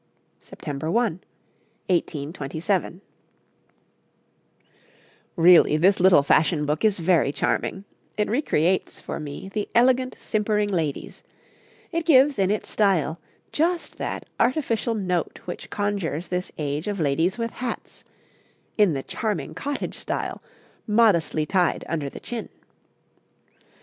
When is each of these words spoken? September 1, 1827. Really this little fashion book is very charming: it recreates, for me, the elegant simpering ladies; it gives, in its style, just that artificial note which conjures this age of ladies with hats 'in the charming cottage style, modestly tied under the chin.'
September 0.39 0.89
1, 0.89 1.19
1827. 1.87 3.01
Really 5.35 5.77
this 5.77 5.99
little 5.99 6.23
fashion 6.23 6.65
book 6.65 6.83
is 6.83 6.97
very 6.97 7.31
charming: 7.31 7.83
it 8.17 8.27
recreates, 8.27 8.99
for 8.99 9.19
me, 9.19 9.47
the 9.53 9.69
elegant 9.75 10.15
simpering 10.17 10.69
ladies; 10.69 11.21
it 11.91 12.03
gives, 12.07 12.39
in 12.39 12.49
its 12.49 12.67
style, 12.67 13.19
just 13.51 13.99
that 13.99 14.27
artificial 14.39 14.95
note 14.95 15.39
which 15.45 15.69
conjures 15.69 16.29
this 16.29 16.51
age 16.57 16.87
of 16.87 16.99
ladies 16.99 17.37
with 17.37 17.51
hats 17.51 18.03
'in 18.79 18.93
the 18.93 19.03
charming 19.03 19.53
cottage 19.53 19.95
style, 19.99 20.41
modestly 20.87 21.45
tied 21.45 21.85
under 21.87 22.09
the 22.09 22.19
chin.' 22.19 22.49